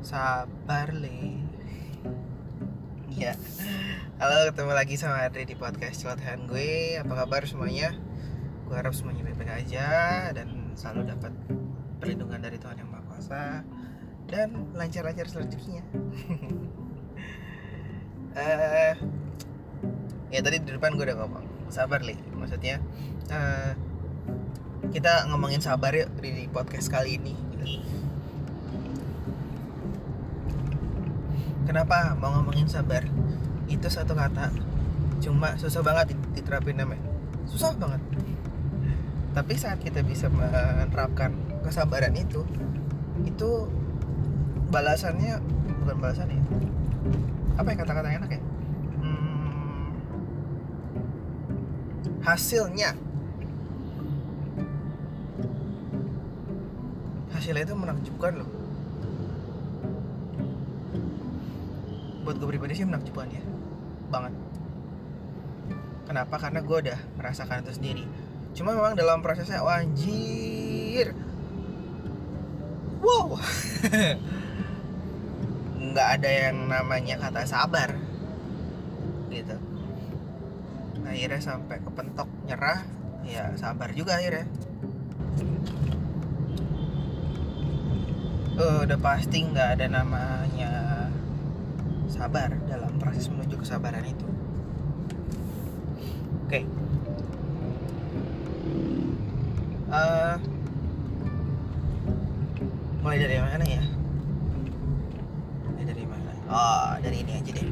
Sabar 0.00 0.96
le 0.96 1.44
Ya 3.12 3.36
Halo 4.16 4.48
ketemu 4.48 4.72
lagi 4.72 4.96
sama 4.96 5.28
Adri 5.28 5.44
di 5.44 5.52
podcast 5.52 6.00
celotehan 6.00 6.48
gue. 6.48 6.96
Apa 6.96 7.20
kabar 7.20 7.44
semuanya? 7.44 7.92
Gue 8.64 8.80
harap 8.80 8.96
semuanya 8.96 9.28
baik-baik 9.28 9.60
aja 9.60 9.88
Dan 10.32 10.72
selalu 10.72 11.12
dapat 11.12 11.36
perlindungan 12.00 12.40
dari 12.40 12.56
Tuhan 12.56 12.80
Yang 12.80 12.88
Maha 12.88 13.02
Kuasa 13.12 13.44
Dan 14.24 14.72
lancar-lancar 14.72 15.28
rezekinya 15.28 15.84
uh, 18.40 18.94
Ya 20.32 20.40
tadi 20.40 20.64
di 20.64 20.70
depan 20.80 20.96
gue 20.96 21.04
udah 21.04 21.18
ngomong 21.20 21.44
Sabar 21.68 22.00
li 22.00 22.16
Maksudnya 22.32 22.80
uh, 23.28 23.76
Kita 24.88 25.28
ngomongin 25.28 25.60
sabar 25.60 25.92
yuk 25.92 26.08
di 26.24 26.48
podcast 26.48 26.88
kali 26.88 27.20
ini. 27.20 27.36
Kenapa 31.70 32.18
mau 32.18 32.34
ngomongin 32.34 32.66
sabar? 32.66 33.06
Itu 33.70 33.86
satu 33.86 34.18
kata. 34.18 34.50
Cuma 35.22 35.54
susah 35.54 35.86
banget 35.86 36.18
diterapin 36.34 36.74
namanya. 36.74 37.06
Susah 37.46 37.70
banget. 37.78 38.02
Tapi 39.30 39.54
saat 39.54 39.78
kita 39.78 40.02
bisa 40.02 40.26
menerapkan 40.26 41.30
kesabaran 41.62 42.18
itu 42.18 42.42
Itu 43.22 43.70
balasannya 44.74 45.38
Bukan 45.86 45.96
balasannya. 46.02 46.42
Apa 47.54 47.70
ya 47.70 47.76
kata-kata 47.86 48.18
enak 48.18 48.30
ya? 48.34 48.40
Hmm, 48.98 49.94
hasilnya. 52.26 52.98
Hasilnya 57.30 57.62
itu 57.62 57.78
menakjubkan 57.78 58.42
loh 58.42 58.59
buat 62.30 62.38
gue 62.38 62.48
pribadi 62.54 62.78
sih 62.78 62.86
menakjubkan 62.86 63.26
ya. 63.26 63.42
Banget. 64.06 64.30
Kenapa? 66.06 66.38
Karena 66.38 66.62
gue 66.62 66.78
udah 66.78 66.98
merasakan 67.18 67.66
itu 67.66 67.74
sendiri. 67.74 68.06
Cuma 68.54 68.70
memang 68.70 68.94
dalam 68.94 69.18
prosesnya 69.18 69.58
oh, 69.58 69.66
wow. 73.02 73.34
Nggak 75.90 76.08
ada 76.22 76.30
yang 76.30 76.70
namanya 76.70 77.18
kata 77.18 77.42
sabar. 77.50 77.98
Gitu. 79.26 79.58
Akhirnya 81.02 81.42
sampai 81.42 81.82
kepentok 81.82 82.30
nyerah 82.46 82.86
ya 83.26 83.58
sabar 83.58 83.90
juga 83.90 84.22
akhirnya. 84.22 84.46
Uh, 88.54 88.86
udah 88.86 88.98
pasti 89.02 89.42
nggak 89.50 89.82
ada 89.82 89.86
namanya 89.90 90.39
sabar 92.10 92.50
dalam 92.66 92.90
proses 92.98 93.30
menuju 93.30 93.62
kesabaran 93.62 94.02
itu. 94.02 94.26
Oke. 96.50 96.50
Okay. 96.50 96.64
Uh, 99.90 99.94
eh, 99.94 100.34
mulai 103.06 103.18
dari 103.22 103.38
mana 103.38 103.64
ya? 103.64 103.82
Mulai 105.70 105.84
dari 105.86 106.04
mana? 106.06 106.30
Oh, 106.50 106.90
dari 106.98 107.16
ini 107.22 107.32
aja 107.38 107.50
deh. 107.54 107.68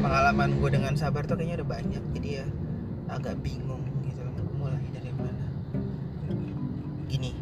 Pengalaman 0.00 0.50
gue 0.62 0.70
dengan 0.70 0.94
sabar 0.94 1.26
tuh 1.26 1.34
kayaknya 1.38 1.62
udah 1.62 1.68
banyak, 1.70 2.02
jadi 2.18 2.28
ya 2.42 2.46
agak 3.10 3.34
bingung 3.42 3.82
gitu 4.06 4.22
mulai 4.58 4.78
dari 4.94 5.10
mana. 5.14 5.46
Gini, 7.10 7.34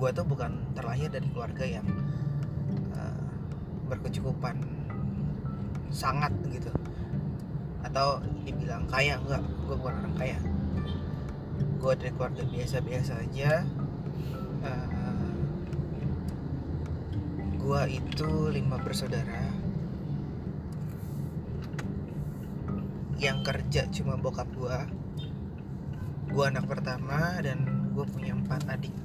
gue 0.00 0.10
tuh 0.16 0.24
bukan 0.24 0.52
terlahir 0.72 1.12
dari 1.12 1.28
keluarga 1.32 1.64
yang 1.64 1.86
berkecukupan. 3.92 4.56
Sangat 5.92 6.32
gitu. 6.48 6.72
Atau 7.84 8.24
dibilang 8.48 8.88
kaya 8.88 9.20
enggak. 9.20 9.44
Gue 9.68 9.76
bukan 9.76 9.94
orang 10.00 10.16
kaya. 10.16 10.38
Gue 11.76 11.92
dari 12.00 12.12
keluarga 12.16 12.42
biasa-biasa 12.48 13.12
aja. 13.20 13.68
Uh, 14.64 15.28
gue 17.60 17.82
itu 17.92 18.30
lima 18.48 18.80
bersaudara. 18.80 19.52
Yang 23.20 23.38
kerja 23.44 23.82
cuma 23.92 24.16
bokap 24.16 24.48
gue 24.56 25.02
gue 26.32 26.44
anak 26.48 26.64
pertama 26.64 27.36
dan 27.44 27.60
gue 27.92 28.08
punya 28.08 28.32
empat 28.32 28.64
adik 28.72 28.96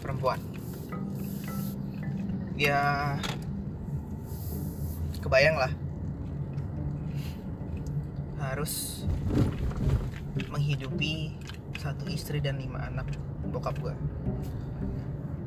perempuan 0.00 0.40
ya 2.58 3.14
kebayang 5.22 5.56
lah. 5.56 5.72
Harus 8.38 9.06
menghidupi 10.50 11.34
satu 11.78 12.10
istri 12.10 12.42
dan 12.42 12.58
lima 12.58 12.90
anak 12.90 13.06
bokap 13.54 13.78
gue 13.78 13.94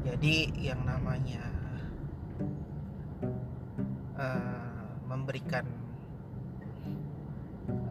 jadi 0.07 0.47
yang 0.59 0.81
namanya 0.87 1.43
uh, 4.15 4.95
memberikan 5.07 5.67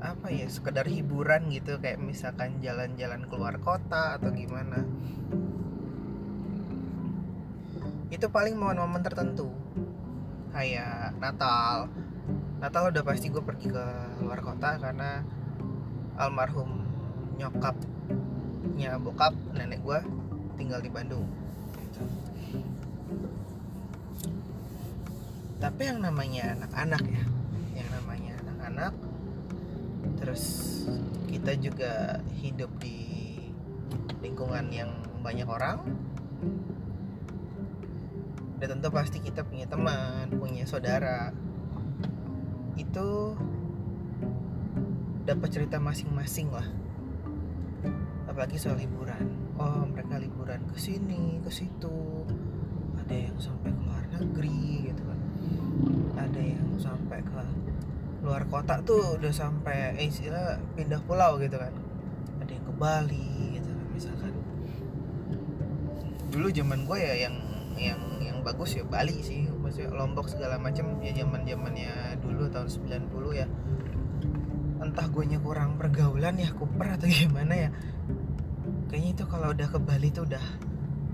apa 0.01 0.33
ya 0.33 0.49
sekedar 0.49 0.89
hiburan 0.89 1.53
gitu 1.53 1.77
kayak 1.81 2.01
misalkan 2.01 2.61
jalan-jalan 2.65 3.25
keluar 3.29 3.61
kota 3.61 4.17
atau 4.17 4.33
gimana 4.33 4.85
itu 8.11 8.27
paling 8.27 8.59
momen-momen 8.59 9.01
tertentu. 9.07 9.49
Kayak 10.51 11.15
Natal. 11.23 11.87
Natal 12.59 12.91
udah 12.91 13.03
pasti 13.07 13.31
gue 13.31 13.41
pergi 13.41 13.71
ke 13.71 13.87
luar 14.21 14.43
kota 14.43 14.77
karena 14.77 15.23
almarhum 16.19 16.85
nyokapnya 17.41 19.01
bokap 19.01 19.33
nenek 19.57 19.81
gue 19.81 19.99
tinggal 20.59 20.83
di 20.83 20.91
Bandung. 20.93 21.25
Tapi 25.63 25.83
yang 25.87 26.05
namanya 26.05 26.59
anak-anak 26.59 27.03
ya 27.09 27.25
yang 27.81 27.89
namanya 27.97 28.33
anak-anak 28.45 28.93
terus 30.21 30.45
kita 31.29 31.57
juga 31.57 32.21
hidup 32.41 32.69
di 32.81 33.01
lingkungan 34.21 34.69
yang 34.69 34.91
banyak 35.21 35.49
orang 35.49 35.81
udah 38.61 38.77
tentu 38.77 38.93
pasti 38.93 39.25
kita 39.25 39.41
punya 39.41 39.65
teman 39.65 40.29
punya 40.37 40.69
saudara. 40.69 41.33
Itu 42.77 43.33
dapat 45.25 45.49
cerita 45.49 45.81
masing-masing 45.81 46.53
lah. 46.53 46.69
Apalagi 48.29 48.61
soal 48.61 48.77
liburan. 48.77 49.33
Oh 49.57 49.89
mereka 49.89 50.21
liburan 50.21 50.61
ke 50.69 50.77
sini 50.77 51.41
ke 51.41 51.49
situ. 51.49 52.29
Ada 53.01 53.33
yang 53.33 53.41
sampai 53.41 53.73
ke 53.73 53.81
luar 53.81 54.05
negeri 54.13 54.93
gitu 54.93 55.03
kan. 55.09 55.21
Ada 56.21 56.41
yang 56.45 56.69
sampai 56.77 57.25
ke 57.25 57.41
luar 58.21 58.45
kota 58.45 58.77
tuh 58.85 59.17
udah 59.17 59.33
sampai 59.33 59.97
eh 59.97 60.13
istilah 60.13 60.61
pindah 60.77 61.01
pulau 61.09 61.41
gitu 61.41 61.57
kan. 61.57 61.73
Ada 62.45 62.61
yang 62.61 62.65
ke 62.69 62.75
Bali 62.77 63.57
gitu 63.57 63.73
kan 63.73 63.89
misalkan. 63.97 64.37
Dulu 66.29 66.53
zaman 66.53 66.85
gue 66.85 67.01
ya 67.01 67.25
yang 67.25 67.41
yang 67.81 68.10
bagus 68.43 68.77
ya 68.77 68.85
Bali 68.85 69.21
sih. 69.23 69.47
Maksudnya 69.49 69.93
Lombok 69.95 70.27
segala 70.29 70.57
macam 70.57 70.99
ya 71.05 71.13
zaman 71.13 71.47
zamannya 71.47 72.19
dulu 72.21 72.49
tahun 72.49 72.69
90 72.69 73.41
ya. 73.41 73.47
Entah 74.81 75.07
gue 75.13 75.25
kurang 75.41 75.77
pergaulan 75.77 76.41
ya 76.41 76.51
kuper 76.57 76.97
atau 76.97 77.07
gimana 77.07 77.69
ya. 77.69 77.71
Kayaknya 78.89 79.11
itu 79.15 79.25
kalau 79.31 79.55
udah 79.55 79.69
ke 79.71 79.79
Bali 79.79 80.09
tuh 80.11 80.27
udah 80.27 80.45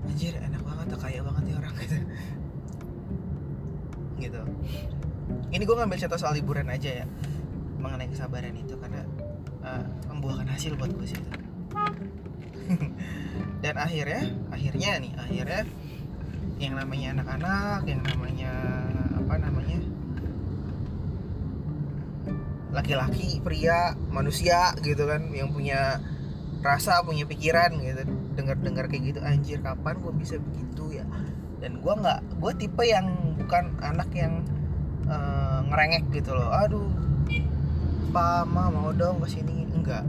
anjir 0.07 0.33
enak 0.39 0.63
banget 0.63 0.85
tuh 0.95 0.99
kaya 1.03 1.19
banget 1.21 1.43
ya 1.51 1.55
orang 1.59 1.75
gitu. 1.83 1.99
Gitu. 4.17 4.41
Ini 5.51 5.63
gue 5.63 5.75
ngambil 5.75 5.97
contoh 6.07 6.19
soal 6.19 6.33
liburan 6.39 6.71
aja 6.71 7.03
ya 7.03 7.05
mengenai 7.77 8.09
kesabaran 8.09 8.55
itu 8.57 8.73
karena 8.81 9.05
uh, 9.61 9.85
membuahkan 10.09 10.49
hasil 10.49 10.73
buat 10.79 10.89
gue 10.95 11.05
sih 11.05 11.19
itu. 11.19 11.31
Dan 13.63 13.75
akhirnya 13.77 14.21
akhirnya 14.49 14.91
nih 14.99 15.13
akhirnya 15.15 15.61
yang 16.57 16.73
namanya 16.73 17.21
anak-anak 17.21 17.81
yang 17.85 18.01
namanya 18.05 18.51
apa 19.17 19.33
namanya? 19.37 19.79
Laki-laki 22.73 23.41
pria 23.41 23.93
manusia 24.09 24.73
gitu 24.81 25.05
kan 25.09 25.29
yang 25.33 25.53
punya 25.53 26.01
rasa 26.61 27.01
punya 27.05 27.25
pikiran 27.29 27.77
gitu. 27.81 28.03
Dengar-dengar 28.37 28.89
kayak 28.89 29.03
gitu 29.15 29.19
anjir 29.21 29.61
kapan 29.61 29.97
gue 30.01 30.13
bisa 30.17 30.35
begitu 30.41 31.01
ya? 31.01 31.05
Dan 31.57 31.81
gue 31.81 31.93
nggak 31.93 32.41
gue 32.41 32.51
tipe 32.57 32.83
yang 32.85 33.37
bukan 33.37 33.73
anak 33.81 34.09
yang 34.13 34.45
uh, 35.09 35.61
ngerengek 35.69 36.09
gitu 36.13 36.33
loh. 36.33 36.49
Aduh 36.53 37.07
pama 38.11 38.71
mau 38.71 38.89
dong 38.95 39.19
ke 39.23 39.27
sini 39.39 39.67
enggak 39.75 40.03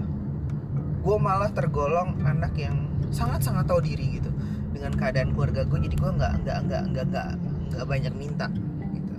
gue 1.03 1.17
malah 1.19 1.51
tergolong 1.51 2.15
anak 2.23 2.55
yang 2.55 2.89
sangat 3.11 3.43
sangat 3.43 3.67
tahu 3.67 3.81
diri 3.83 4.21
gitu 4.21 4.31
dengan 4.73 4.93
keadaan 4.95 5.33
keluarga 5.33 5.65
gue 5.65 5.79
jadi 5.89 5.97
gue 5.97 6.11
nggak 6.19 6.33
nggak 6.45 6.59
nggak 6.69 6.83
nggak 6.93 7.05
nggak 7.11 7.29
nggak 7.73 7.87
banyak 7.89 8.15
minta 8.15 8.47
gitu. 8.93 9.15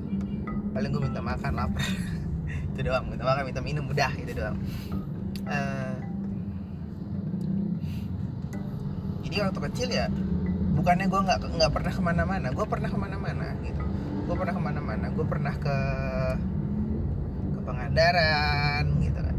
Paling 0.73 0.89
gue 0.93 1.01
minta 1.01 1.21
makan 1.21 1.51
lapar. 1.57 1.85
Itu 2.73 2.79
doang 2.85 3.05
minta 3.09 3.23
makan 3.25 3.43
minta 3.49 3.61
minum 3.61 3.85
udah 3.91 4.11
itu 4.15 4.31
doang. 4.31 4.57
Uh, 5.49 5.97
jadi 9.25 9.49
waktu 9.49 9.59
kecil 9.69 9.89
ya 9.91 10.05
bukannya 10.77 11.11
gue 11.11 11.21
nggak 11.27 11.39
nggak 11.59 11.71
pernah 11.75 11.91
ke 11.91 12.01
mana-mana 12.01 12.47
gue 12.53 12.65
pernah 12.69 12.89
ke 12.89 12.97
mana-mana 12.97 13.45
gitu. 13.65 13.83
Gue 14.29 14.35
pernah 14.37 14.53
ke 14.55 14.61
mana-mana 14.61 15.05
gue 15.11 15.25
pernah 15.27 15.53
ke 15.57 15.77
ke 17.51 17.59
Pangandaran 17.67 18.85
gitu 19.03 19.19
kan. 19.19 19.37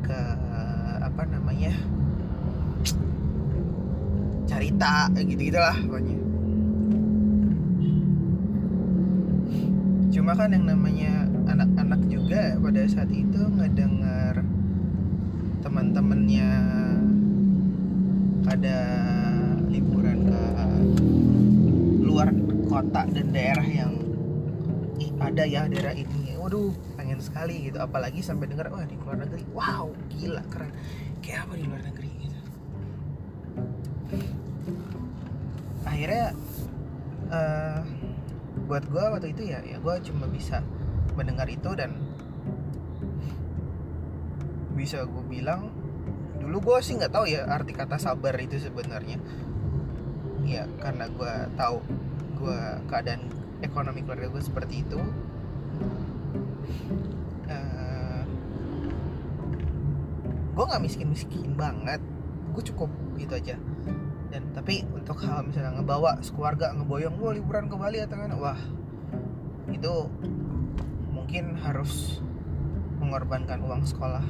Ke 0.00 0.20
apa 1.04 1.22
namanya 1.28 1.76
carita 4.56 5.12
gitu 5.20 5.52
gitulah 5.52 5.76
pokoknya. 5.84 6.16
Cuma 10.08 10.32
kan 10.32 10.48
yang 10.48 10.64
namanya 10.64 11.28
anak-anak 11.44 12.00
juga 12.08 12.56
pada 12.56 12.82
saat 12.88 13.12
itu 13.12 13.36
ngedengar 13.36 14.40
teman-temannya 15.60 16.48
ada 18.48 18.78
liburan 19.68 20.24
ke 20.24 20.42
luar 22.00 22.32
kota 22.64 23.04
dan 23.12 23.36
daerah 23.36 23.68
yang 23.68 23.92
ada 25.20 25.44
ya 25.44 25.68
daerah 25.68 25.92
ini. 25.92 26.32
Waduh 26.40 26.72
pengen 26.96 27.20
sekali 27.20 27.68
gitu. 27.68 27.76
Apalagi 27.76 28.24
sampai 28.24 28.48
dengar 28.48 28.72
wah 28.72 28.88
di 28.88 28.96
luar 28.96 29.20
negeri. 29.20 29.44
Wow 29.52 29.92
gila 30.16 30.40
keren. 30.48 30.72
Kayak 31.20 31.44
apa 31.44 31.52
di 31.60 31.64
luar 31.68 31.82
negeri 31.84 32.08
gitu 32.24 32.40
akhirnya 35.96 36.36
uh, 37.32 37.80
buat 38.68 38.84
gue 38.84 39.00
waktu 39.00 39.32
itu 39.32 39.48
ya 39.48 39.64
ya 39.64 39.80
gue 39.80 39.94
cuma 40.04 40.28
bisa 40.28 40.60
mendengar 41.16 41.48
itu 41.48 41.72
dan 41.72 41.96
bisa 44.76 45.08
gue 45.08 45.24
bilang 45.24 45.72
dulu 46.36 46.60
gue 46.60 46.84
sih 46.84 47.00
nggak 47.00 47.16
tahu 47.16 47.24
ya 47.24 47.48
arti 47.48 47.72
kata 47.72 47.96
sabar 47.96 48.36
itu 48.36 48.60
sebenarnya. 48.60 49.16
Ya 50.44 50.68
karena 50.84 51.08
gue 51.08 51.32
tahu 51.56 51.80
gue 52.44 52.60
keadaan 52.92 53.32
ekonomi 53.64 54.04
keluarga 54.04 54.28
gue 54.28 54.42
seperti 54.44 54.84
itu. 54.84 55.00
Uh, 55.00 55.08
eh, 57.56 58.20
gue 60.52 60.64
nggak 60.68 60.82
miskin 60.84 61.08
miskin 61.08 61.56
banget. 61.56 62.04
Gue 62.52 62.60
cukup 62.68 62.92
gitu 63.16 63.32
aja 63.32 63.56
dan 64.30 64.42
tapi 64.52 64.82
untuk 64.90 65.22
hal 65.22 65.46
misalnya 65.46 65.78
ngebawa 65.78 66.18
sekeluarga 66.20 66.74
ngeboyong 66.74 67.14
gue 67.14 67.30
liburan 67.40 67.70
ke 67.70 67.76
Bali 67.78 67.98
atau 68.02 68.16
kan 68.18 68.32
wah 68.36 68.60
itu 69.70 69.94
mungkin 71.10 71.58
harus 71.58 72.22
mengorbankan 73.02 73.60
uang 73.62 73.82
sekolah 73.86 74.24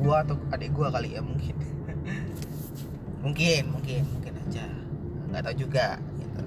gua 0.00 0.24
atau 0.24 0.38
adik 0.54 0.72
gua 0.72 0.88
kali 0.88 1.14
ya 1.18 1.22
mungkin. 1.22 1.54
Mungkin 3.20 3.68
mungkin 3.68 4.00
mungkin 4.16 4.32
aja. 4.48 4.64
Nggak 5.28 5.42
tahu 5.44 5.56
juga 5.60 6.00
gitu. 6.16 6.42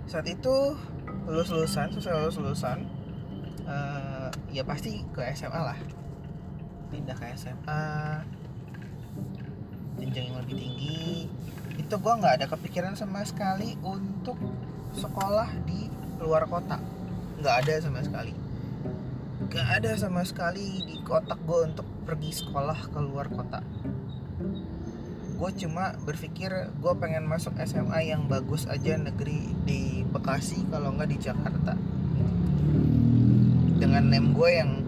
Saat 0.04 0.28
itu 0.28 0.76
lulus 1.24 1.48
lulusan 1.48 1.88
selesai 1.88 2.12
lulus 2.12 2.36
lulusan 2.36 2.78
uh, 3.64 4.28
ya 4.52 4.60
pasti 4.68 5.00
ke 5.16 5.24
SMA 5.32 5.56
lah. 5.56 5.78
Pindah 6.92 7.16
ke 7.16 7.32
SMA 7.32 7.84
jenjang 9.96 10.24
yang 10.28 10.38
lebih 10.44 10.56
tinggi. 10.60 11.24
Itu 11.80 11.96
gue 11.96 12.12
nggak 12.20 12.44
ada 12.44 12.46
kepikiran 12.52 12.92
sama 12.92 13.24
sekali 13.24 13.80
untuk 13.80 14.36
sekolah 14.92 15.48
di 15.64 15.88
luar 16.20 16.44
kota. 16.44 16.76
Nggak 17.40 17.54
ada 17.64 17.74
sama 17.80 18.04
sekali. 18.04 18.36
Nggak 19.48 19.66
ada 19.80 19.90
sama 19.96 20.20
sekali 20.28 20.84
di 20.84 21.00
kotak 21.00 21.40
gue 21.48 21.72
untuk 21.72 21.88
pergi 22.04 22.36
sekolah 22.36 22.90
ke 22.92 23.00
luar 23.00 23.32
kota 23.32 23.64
gue 25.40 25.50
cuma 25.64 25.96
berpikir 26.04 26.52
gue 26.68 26.92
pengen 27.00 27.24
masuk 27.24 27.56
SMA 27.64 28.12
yang 28.12 28.28
bagus 28.28 28.68
aja 28.68 29.00
negeri 29.00 29.48
di 29.64 30.04
Bekasi 30.04 30.68
kalau 30.68 30.92
nggak 30.92 31.16
di 31.16 31.16
Jakarta. 31.16 31.80
Dengan 33.80 34.04
name 34.12 34.36
gue 34.36 34.50
yang 34.52 34.84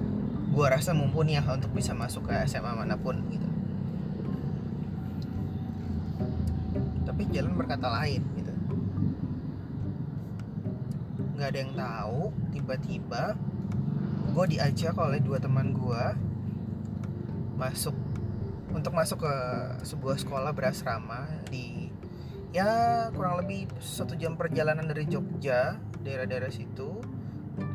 gue 0.53 0.67
rasa 0.69 0.93
mumpuni 0.93 1.41
ya 1.41 1.43
untuk 1.49 1.73
bisa 1.73 1.97
masuk 1.97 2.29
ke 2.29 2.37
SMA 2.45 2.69
mana 2.69 3.01
pun 3.01 3.17
gitu. 3.33 3.49
Tapi 7.09 7.23
jalan 7.33 7.57
berkata 7.57 7.89
lain 7.89 8.21
gitu. 8.37 8.53
Nggak 11.33 11.49
ada 11.49 11.59
yang 11.65 11.73
tahu 11.73 12.23
tiba-tiba 12.53 13.41
gue 14.37 14.45
diajak 14.53 15.01
oleh 15.01 15.17
dua 15.25 15.41
teman 15.41 15.73
gue 15.73 16.05
masuk 17.57 17.97
untuk 18.73 18.97
masuk 18.97 19.23
ke 19.23 19.35
sebuah 19.85 20.17
sekolah 20.17 20.53
berasrama 20.57 21.29
di 21.53 21.93
ya 22.53 23.09
kurang 23.13 23.45
lebih 23.45 23.69
satu 23.81 24.17
jam 24.17 24.37
perjalanan 24.37 24.89
dari 24.89 25.05
Jogja 25.09 25.77
daerah-daerah 26.01 26.53
situ 26.53 27.01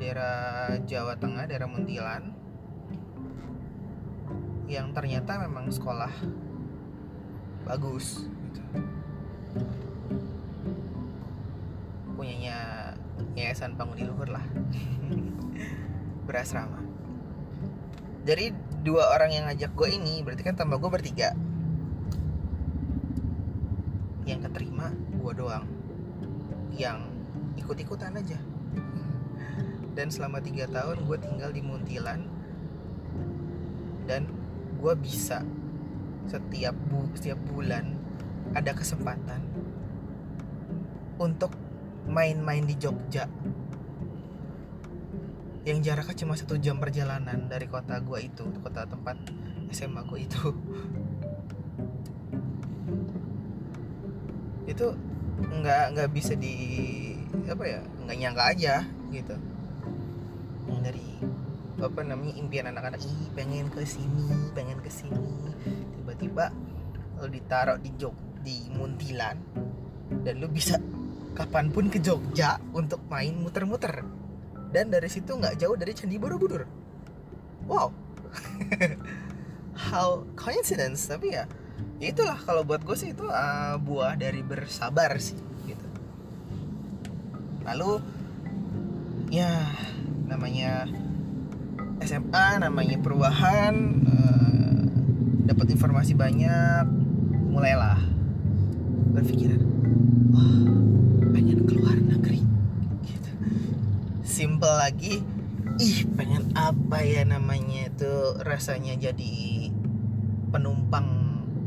daerah 0.02 0.74
Jawa 0.86 1.18
Tengah 1.18 1.46
daerah 1.46 1.70
Muntilan 1.70 2.34
yang 4.68 4.92
ternyata 4.92 5.40
memang 5.40 5.72
sekolah 5.72 6.12
bagus 7.64 8.28
gitu. 8.52 8.62
punyanya 12.18 12.92
yayasan 13.38 13.78
Panguni 13.80 14.04
Luhur 14.04 14.28
lah 14.28 14.44
berasrama 16.28 16.84
dari 18.28 18.52
dua 18.88 19.12
orang 19.12 19.36
yang 19.36 19.44
ngajak 19.52 19.76
gue 19.76 19.90
ini 20.00 20.24
berarti 20.24 20.48
kan 20.48 20.56
tambah 20.56 20.80
gue 20.80 20.88
bertiga. 20.88 21.36
Yang 24.24 24.48
keterima 24.48 24.96
gue 24.96 25.34
doang. 25.36 25.68
Yang 26.72 27.12
ikut-ikutan 27.60 28.16
aja. 28.16 28.40
Dan 29.92 30.08
selama 30.08 30.40
tiga 30.40 30.72
tahun 30.72 31.04
gue 31.04 31.18
tinggal 31.20 31.52
di 31.52 31.60
Muntilan. 31.60 32.24
Dan 34.08 34.32
gue 34.80 34.94
bisa 34.96 35.44
setiap 36.32 36.76
bu 36.88 37.12
setiap 37.12 37.40
bulan 37.52 37.92
ada 38.56 38.72
kesempatan 38.72 39.44
untuk 41.20 41.52
main-main 42.08 42.64
di 42.64 42.80
Jogja 42.80 43.28
yang 45.68 45.84
jaraknya 45.84 46.16
cuma 46.24 46.40
satu 46.40 46.56
jam 46.56 46.80
perjalanan 46.80 47.52
dari 47.52 47.68
kota 47.68 48.00
gue 48.00 48.24
itu 48.24 48.48
kota 48.64 48.88
tempat 48.88 49.20
SMA 49.76 50.00
gue 50.08 50.20
itu. 50.24 50.48
Itu 54.72 54.96
nggak 55.38 55.86
nggak 55.96 56.10
bisa 56.16 56.40
di 56.40 56.56
apa 57.52 57.64
ya 57.68 57.84
nggak 57.84 58.16
nyangka 58.16 58.44
aja 58.48 58.88
gitu. 59.12 59.36
Dari 60.72 61.20
apa 61.84 62.00
namanya 62.00 62.34
impian 62.40 62.72
anak-anak 62.72 63.04
ih 63.04 63.28
pengen 63.36 63.68
ke 63.68 63.84
sini 63.84 64.56
pengen 64.56 64.80
ke 64.80 64.88
sini. 64.88 65.52
Tiba-tiba 66.00 66.48
lo 67.20 67.28
ditaruh 67.28 67.76
di 67.84 67.92
jog 68.00 68.16
di 68.40 68.72
Muntilan 68.72 69.36
dan 70.24 70.40
lo 70.40 70.48
bisa 70.48 70.80
kapan 71.36 71.76
pun 71.76 71.92
ke 71.92 72.00
Jogja 72.00 72.56
untuk 72.72 73.04
main 73.12 73.36
muter-muter 73.36 74.02
dan 74.72 74.92
dari 74.92 75.08
situ 75.08 75.36
nggak 75.36 75.60
jauh 75.60 75.76
dari 75.76 75.94
Candi 75.96 76.18
Borobudur. 76.20 76.68
Wow. 77.68 77.92
How 79.92 80.26
coincidence 80.34 81.06
tapi 81.06 81.38
ya 81.38 81.46
itulah 82.02 82.38
kalau 82.42 82.66
buat 82.66 82.82
gue 82.82 82.98
sih 82.98 83.14
itu 83.14 83.26
uh, 83.26 83.78
buah 83.78 84.18
dari 84.18 84.42
bersabar 84.42 85.18
sih 85.22 85.38
gitu. 85.66 85.88
Lalu 87.66 88.02
ya 89.30 89.66
namanya 90.26 90.88
SMA 92.02 92.48
namanya 92.62 92.98
perubahan 93.02 93.74
uh, 94.06 94.82
dapat 95.50 95.74
informasi 95.74 96.14
banyak 96.14 96.86
mulailah 97.50 97.98
berpikiran 99.18 99.67
simple 104.58 104.74
lagi. 104.74 105.22
Ih 105.78 106.10
pengen 106.18 106.50
apa 106.58 107.06
ya 107.06 107.22
namanya 107.22 107.94
itu 107.94 108.42
rasanya 108.42 108.98
jadi 108.98 109.70
penumpang 110.50 111.06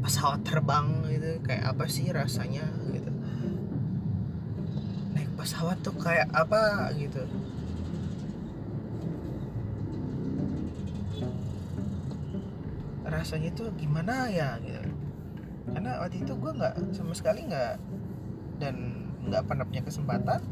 pesawat 0.02 0.42
terbang 0.42 0.98
gitu. 1.06 1.38
Kayak 1.46 1.70
apa 1.70 1.86
sih 1.86 2.10
rasanya 2.10 2.66
gitu. 2.90 3.14
Naik 5.14 5.30
pesawat 5.38 5.78
tuh 5.86 5.94
kayak 6.02 6.34
apa 6.34 6.90
gitu. 6.98 7.22
Rasanya 13.06 13.54
tuh 13.54 13.70
gimana 13.78 14.34
ya 14.34 14.58
gitu. 14.66 14.90
Karena 15.70 16.02
waktu 16.02 16.26
itu 16.26 16.34
gue 16.34 16.52
nggak 16.58 16.74
sama 16.90 17.14
sekali 17.14 17.46
nggak 17.46 17.78
dan 18.58 19.06
nggak 19.30 19.46
pernah 19.46 19.62
punya 19.62 19.86
kesempatan 19.86 20.42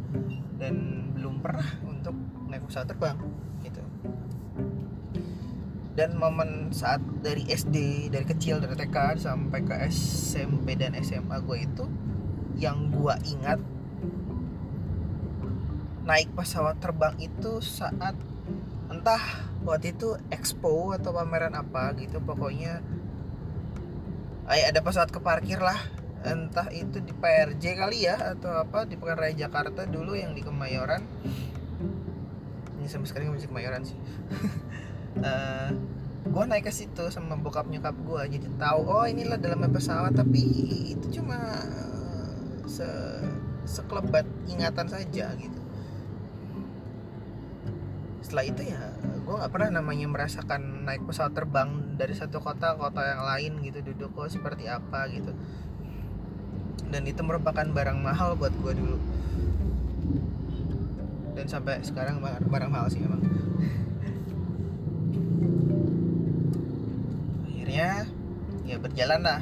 dan 0.62 0.75
belum 1.18 1.42
pernah 1.42 1.66
naik 2.49 2.64
pesawat 2.67 2.88
terbang 2.88 3.19
gitu. 3.62 3.83
Dan 5.99 6.14
momen 6.17 6.71
saat 6.71 7.02
dari 7.21 7.45
SD 7.45 8.09
dari 8.11 8.26
kecil 8.26 8.62
dari 8.62 8.75
TK 8.75 9.19
sampai 9.19 9.61
ke 9.67 9.75
SMP 9.90 10.78
dan 10.78 10.95
SMA 10.99 11.43
gue 11.43 11.59
itu 11.62 11.85
yang 12.59 12.90
gue 12.90 13.14
ingat 13.28 13.61
naik 16.09 16.33
pesawat 16.33 16.81
terbang 16.81 17.14
itu 17.21 17.61
saat 17.61 18.17
entah 18.88 19.21
waktu 19.67 19.93
itu 19.93 20.17
expo 20.33 20.97
atau 20.97 21.12
pameran 21.12 21.52
apa 21.52 21.93
gitu 22.00 22.25
pokoknya 22.25 22.81
ay 24.49 24.64
ada 24.64 24.81
pesawat 24.81 25.12
keparkir 25.12 25.61
lah. 25.61 25.76
Entah 26.19 26.67
itu 26.75 26.99
di 26.99 27.14
PRJ 27.14 27.78
kali 27.78 28.09
ya 28.11 28.19
atau 28.35 28.50
apa 28.50 28.83
di 28.88 28.99
Pekan 28.99 29.23
Raya 29.23 29.47
Jakarta 29.47 29.87
dulu 29.87 30.19
yang 30.19 30.35
di 30.35 30.43
Kemayoran 30.43 31.05
ini 32.88 32.97
sampai 32.97 33.09
sekarang 33.12 33.37
masih 33.37 33.52
Kemayoran 33.52 33.85
sih. 33.85 34.00
Uh, 35.21 35.21
eh, 35.28 35.68
gue 36.25 36.45
naik 36.49 36.64
ke 36.64 36.73
situ 36.73 37.04
sama 37.12 37.37
bokap 37.37 37.68
nyokap 37.68 37.92
gue 37.92 38.40
jadi 38.40 38.49
tahu 38.57 38.80
oh 38.88 39.04
inilah 39.04 39.37
dalamnya 39.37 39.68
pesawat 39.68 40.16
tapi 40.16 40.40
itu 40.97 41.21
cuma 41.21 41.37
se 42.64 42.88
sekelebat 43.68 44.25
ingatan 44.49 44.88
saja 44.88 45.37
gitu. 45.37 45.61
Setelah 48.25 48.45
itu 48.49 48.73
ya 48.73 48.80
gue 48.97 49.35
nggak 49.37 49.52
pernah 49.52 49.85
namanya 49.85 50.09
merasakan 50.09 50.88
naik 50.88 51.04
pesawat 51.04 51.37
terbang 51.37 52.00
dari 52.00 52.16
satu 52.16 52.40
kota 52.40 52.73
ke 52.73 52.80
kota 52.80 53.04
yang 53.04 53.23
lain 53.28 53.52
gitu. 53.68 53.85
Duduk 53.85 54.16
kok 54.16 54.33
seperti 54.33 54.64
apa 54.64 55.12
gitu. 55.12 55.37
Dan 56.88 57.04
itu 57.04 57.21
merupakan 57.21 57.68
barang 57.68 58.00
mahal 58.00 58.33
buat 58.40 58.57
gue 58.64 58.73
dulu 58.73 58.97
dan 61.38 61.47
sampai 61.47 61.78
sekarang 61.87 62.18
barang, 62.18 62.50
barang 62.50 62.66
mahal 62.66 62.90
sih 62.90 62.99
emang. 62.99 63.23
Akhirnya 67.47 68.11
ya 68.66 68.76
berjalan 68.83 69.23
lah. 69.23 69.40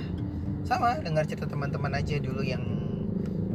Sama 0.69 1.01
dengar 1.01 1.25
cerita 1.25 1.49
teman-teman 1.49 1.97
aja 1.97 2.21
dulu 2.21 2.45
yang 2.45 2.61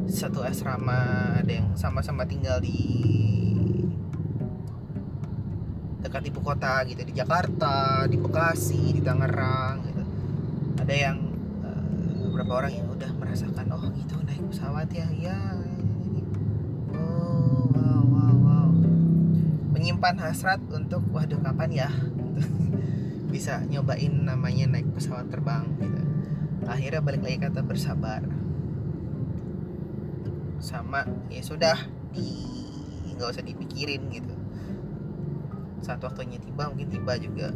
satu 0.10 0.41
asrama 0.41 1.38
ada 1.38 1.53
yang 1.53 1.69
sama-sama 1.77 2.25
tinggal 2.25 2.57
di 2.57 2.81
dekat 6.01 6.33
ibu 6.33 6.41
kota 6.41 6.81
gitu 6.89 7.05
di 7.05 7.13
Jakarta 7.13 8.10
di 8.10 8.17
Bekasi 8.17 8.98
di 8.98 9.05
Tangerang 9.05 9.86
gitu. 9.86 10.03
Ada 10.81 10.95
yang 10.98 11.17
uh, 11.62 12.25
beberapa 12.25 12.65
orang 12.65 12.74
yang 12.74 12.89
udah 12.89 13.12
merasakan 13.21 13.69
oh 13.69 13.86
gitu 13.93 14.17
naik 14.25 14.41
pesawat 14.50 14.89
ya 14.89 15.05
ya 15.13 15.60
menyimpan 19.81 20.21
hasrat 20.21 20.61
untuk 20.69 21.01
waduh 21.09 21.41
kapan 21.41 21.73
ya? 21.73 21.89
Gitu. 21.89 22.45
bisa 23.33 23.65
nyobain 23.65 24.13
namanya 24.13 24.77
naik 24.77 24.93
pesawat 24.93 25.25
terbang 25.33 25.65
gitu. 25.81 26.01
Akhirnya 26.69 27.01
balik 27.01 27.25
lagi 27.25 27.41
kata 27.41 27.65
bersabar. 27.65 28.21
Sama 30.61 31.09
ya 31.33 31.41
sudah 31.41 31.81
di 32.13 32.29
nggak 33.17 33.33
usah 33.33 33.41
dipikirin 33.41 34.05
gitu. 34.13 34.38
Saat 35.81 36.05
waktunya 36.05 36.38
tiba 36.38 36.69
mungkin 36.69 36.93
tiba 36.93 37.17
juga. 37.17 37.50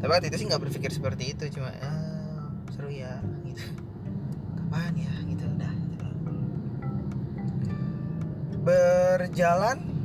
Tapi 0.00 0.08
waktu 0.08 0.32
itu 0.32 0.40
sih 0.40 0.46
nggak 0.48 0.64
berpikir 0.64 0.88
seperti 0.88 1.36
itu 1.36 1.52
cuma 1.52 1.68
ah, 1.84 2.48
seru 2.72 2.88
ya 2.88 3.20
gitu. 3.44 3.60
Kapan 4.56 4.96
ya? 4.96 5.12
Gitu 5.28 5.44
udah 5.44 5.72
gitu. 5.92 6.06
berjalan 8.64 9.97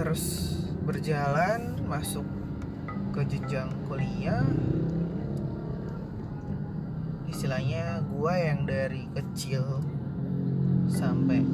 terus 0.00 0.56
berjalan 0.88 1.76
masuk 1.84 2.24
ke 3.12 3.20
jenjang 3.28 3.68
kuliah. 3.84 4.40
Istilahnya 7.28 8.00
gua 8.08 8.32
yang 8.40 8.64
dari 8.64 9.04
kecil 9.12 9.84
sampai 10.88 11.44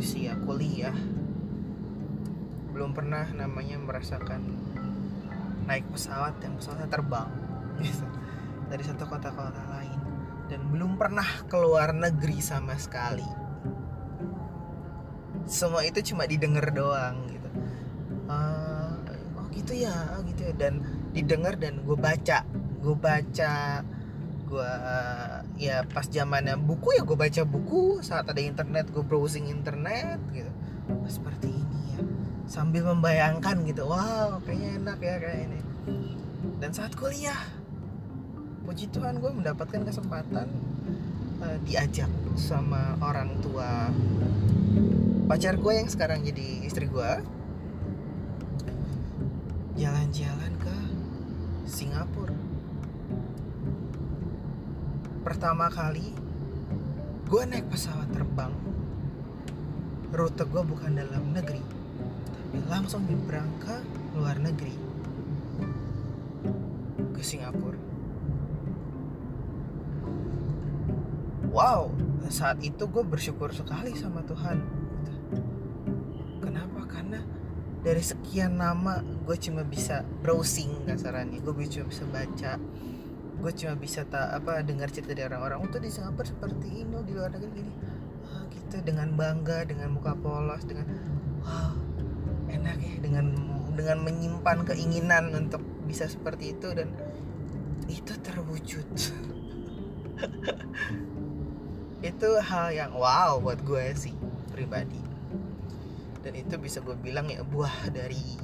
usia 0.00 0.32
kuliah 0.48 0.96
belum 2.72 2.96
pernah 2.96 3.28
namanya 3.36 3.76
merasakan 3.76 4.48
naik 5.68 5.84
pesawat 5.92 6.40
yang 6.40 6.56
pesawatnya 6.56 6.88
terbang 6.88 7.28
gitu. 7.84 8.08
Dari 8.72 8.80
satu 8.80 9.04
kota 9.04 9.28
ke 9.28 9.36
kota 9.44 9.64
lain. 9.76 10.00
Dan 10.48 10.72
belum 10.72 10.96
pernah 10.96 11.28
keluar 11.52 11.92
negeri 11.92 12.40
sama 12.40 12.80
sekali. 12.80 13.28
Semua 15.44 15.84
itu 15.84 16.00
cuma 16.00 16.24
didengar 16.24 16.72
doang 16.72 17.28
gitu 17.28 17.39
gitu 19.54 19.72
ya 19.76 20.16
oh 20.16 20.22
gitu 20.26 20.50
ya. 20.50 20.52
Dan 20.56 20.82
didengar 21.14 21.58
dan 21.58 21.82
gue 21.82 21.98
baca 21.98 22.46
gue 22.80 22.96
baca 22.96 23.84
gue 24.50 24.72
ya 25.60 25.86
pas 25.86 26.06
zamannya 26.06 26.58
buku 26.58 26.98
ya 26.98 27.02
gue 27.06 27.14
baca 27.14 27.42
buku 27.46 28.02
saat 28.02 28.26
ada 28.26 28.42
internet 28.42 28.90
gue 28.90 29.02
browsing 29.02 29.46
internet 29.50 30.18
gitu. 30.34 30.50
Seperti 31.06 31.50
ini 31.50 32.02
sambil 32.50 32.82
membayangkan 32.90 33.62
gitu 33.62 33.86
wow 33.86 34.42
kayaknya 34.42 34.70
enak 34.82 34.98
ya 34.98 35.16
kayak 35.22 35.40
ini. 35.46 35.60
Dan 36.58 36.70
saat 36.74 36.96
kuliah 36.98 37.38
puji 38.66 38.86
Tuhan 38.94 39.18
gue 39.18 39.30
mendapatkan 39.34 39.82
kesempatan 39.82 40.46
uh, 41.42 41.58
diajak 41.66 42.06
sama 42.38 42.94
orang 43.02 43.34
tua 43.42 43.90
pacar 45.26 45.58
gue 45.58 45.72
yang 45.74 45.88
sekarang 45.90 46.22
jadi 46.22 46.66
istri 46.66 46.86
gue 46.86 47.10
jalan-jalan 49.80 50.52
ke 50.60 50.76
Singapura. 51.64 52.36
Pertama 55.24 55.72
kali 55.72 56.12
gue 57.24 57.42
naik 57.48 57.64
pesawat 57.72 58.12
terbang. 58.12 58.52
Rute 60.12 60.44
gue 60.44 60.62
bukan 60.68 61.00
dalam 61.00 61.32
negeri 61.32 61.64
langsung 62.68 63.08
nyebrang 63.08 63.48
ke 63.56 63.80
luar 64.20 64.36
negeri. 64.36 64.76
Ke 67.16 67.22
Singapura. 67.24 67.80
Wow 71.48 71.88
saat 72.28 72.60
itu 72.60 72.84
gue 72.84 73.02
bersyukur 73.02 73.48
sekali 73.50 73.96
sama 73.96 74.20
Tuhan. 74.28 74.60
Kenapa? 76.44 76.84
Karena 76.86 77.18
dari 77.80 78.04
sekian 78.04 78.60
nama 78.60 79.00
gue 79.00 79.36
cuma 79.40 79.64
bisa 79.64 80.04
browsing 80.20 80.84
kasarannya. 80.84 81.40
Gue 81.40 81.64
cuma 81.64 81.88
bisa 81.88 82.04
baca. 82.04 82.52
Gue 83.40 83.52
cuma 83.56 83.74
bisa 83.80 84.04
tak 84.04 84.36
apa 84.36 84.60
dengar 84.60 84.92
cerita 84.92 85.16
dari 85.16 85.32
orang-orang. 85.32 85.64
Untuk 85.64 85.80
di 85.80 85.88
Singapura 85.88 86.28
seperti 86.28 86.84
ini 86.84 86.96
di 87.08 87.12
luar 87.16 87.32
negeri 87.32 87.50
gini. 87.56 87.72
Ah, 88.28 88.44
gitu. 88.52 88.84
Dengan 88.84 89.16
bangga 89.16 89.64
dengan 89.64 89.96
muka 89.96 90.12
polos 90.12 90.60
dengan 90.68 90.84
wow 91.40 91.72
enak 92.52 92.76
ya. 92.84 92.94
Dengan 93.00 93.26
dengan 93.72 93.98
menyimpan 94.04 94.68
keinginan 94.68 95.32
untuk 95.32 95.64
bisa 95.88 96.04
seperti 96.04 96.52
itu 96.52 96.68
dan 96.76 96.92
itu 97.88 98.12
terwujud. 98.20 98.86
Itu 102.00 102.28
hal 102.40 102.72
yang 102.72 102.92
wow 102.96 103.40
buat 103.44 103.60
gue 103.60 103.92
sih 103.92 104.16
pribadi 104.52 105.09
dan 106.20 106.36
itu 106.36 106.54
bisa 106.60 106.84
gue 106.84 106.92
bilang 107.00 107.32
ya 107.32 107.40
buah 107.40 107.88
dari 107.88 108.36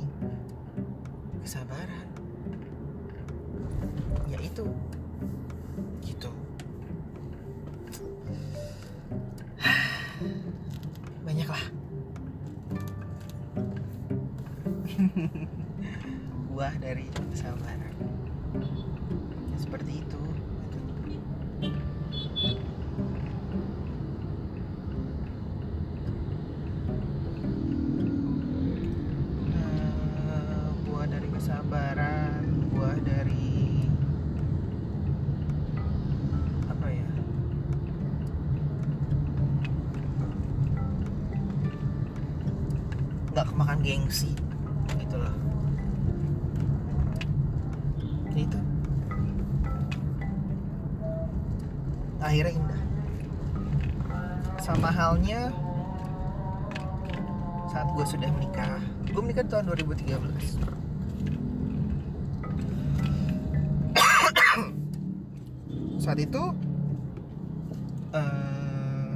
kesabaran. 1.45 2.09
Ya 4.33 4.40
itu. 4.40 4.64
Gitu. 6.00 6.30
Banyak 11.26 11.49
lah 11.50 11.64
buah 16.49 16.73
dari 16.80 17.04
kesabaran 17.12 17.86
nggak 43.37 43.52
kemakan 43.52 43.85
gengsi. 43.85 44.33
Gitu 44.97 45.16
loh. 45.21 45.37
Ya 48.33 48.40
itu. 48.40 48.61
Akhirnya 52.16 52.57
indah. 52.57 52.83
Sama 54.64 54.88
halnya 54.88 55.52
saat 57.76 57.93
gue 57.93 58.09
sudah 58.09 58.33
menikah 58.33 58.81
gue 59.05 59.21
menikah 59.21 59.45
tahun 59.45 59.69
2013 59.76 60.09
saat 66.00 66.16
itu 66.16 66.40
eh, 68.16 69.12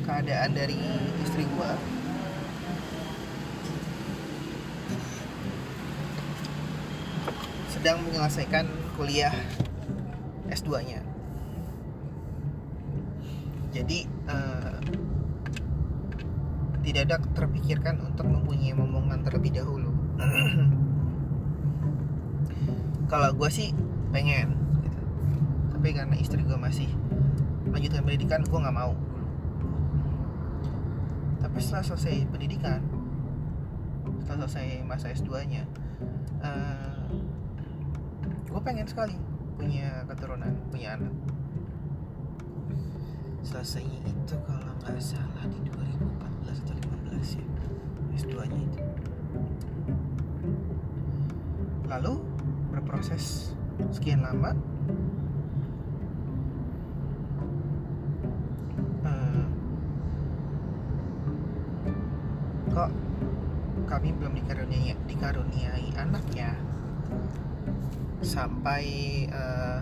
keadaan 0.00 0.56
dari 0.56 0.80
istri 1.20 1.44
gue 1.44 1.97
sedang 7.88 8.04
menyelesaikan 8.04 8.68
kuliah 9.00 9.32
S2-nya. 10.52 11.00
Jadi 13.72 14.04
eh, 14.04 14.76
tidak 16.84 17.02
ada 17.08 17.16
terpikirkan 17.32 18.04
untuk 18.04 18.28
mempunyai 18.28 18.76
momongan 18.76 19.24
terlebih 19.24 19.56
dahulu. 19.56 19.88
Kalau 23.08 23.32
gue 23.32 23.48
sih 23.48 23.72
pengen, 24.12 24.52
gitu. 24.84 25.00
tapi 25.72 25.88
karena 25.96 26.20
istri 26.20 26.44
gue 26.44 26.60
masih 26.60 26.92
melanjutkan 27.72 28.04
pendidikan, 28.04 28.44
gue 28.44 28.58
nggak 28.68 28.76
mau. 28.76 28.92
Tapi 31.40 31.56
setelah 31.56 31.88
selesai 31.88 32.28
pendidikan, 32.28 32.84
setelah 34.20 34.44
selesai 34.44 34.84
masa 34.84 35.08
S2-nya, 35.08 35.64
eh, 36.44 36.87
gue 38.48 38.60
pengen 38.64 38.88
sekali 38.88 39.12
punya 39.60 40.08
keturunan, 40.08 40.56
punya 40.72 40.96
anak. 40.96 41.12
Selesainya 43.44 44.00
itu 44.08 44.36
kalau 44.48 44.72
nggak 44.80 44.96
salah 45.00 45.44
di 45.52 45.58
2014 45.68 46.64
atau 46.64 46.74
15 47.12 47.36
ya, 47.36 47.46
S2-nya 48.16 48.60
itu. 48.64 48.80
Lalu 51.88 52.14
berproses 52.72 53.52
sekian 53.92 54.24
lama 54.24 54.56
eh, 59.06 59.44
kok 62.72 62.90
kami 63.88 64.08
belum 64.18 64.32
dikaruniai 64.34 64.92
dikaruniai 65.06 65.88
anak 65.96 66.24
ya 66.34 66.52
sampai 68.22 68.84
eh, 69.30 69.80